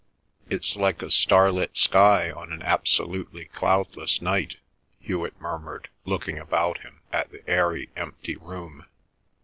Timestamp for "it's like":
0.49-1.03